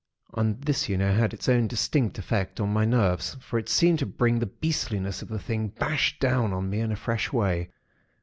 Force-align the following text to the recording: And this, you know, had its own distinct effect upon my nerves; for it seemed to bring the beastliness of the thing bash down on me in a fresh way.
And 0.33 0.59
this, 0.63 0.89
you 0.89 0.97
know, 0.97 1.13
had 1.13 1.31
its 1.31 1.47
own 1.47 1.67
distinct 1.67 2.17
effect 2.17 2.57
upon 2.59 2.73
my 2.73 2.85
nerves; 2.85 3.37
for 3.39 3.59
it 3.59 3.69
seemed 3.69 3.99
to 3.99 4.07
bring 4.07 4.39
the 4.39 4.47
beastliness 4.47 5.21
of 5.21 5.27
the 5.27 5.37
thing 5.37 5.67
bash 5.67 6.17
down 6.17 6.53
on 6.53 6.71
me 6.71 6.79
in 6.79 6.91
a 6.91 6.95
fresh 6.95 7.31
way. 7.31 7.69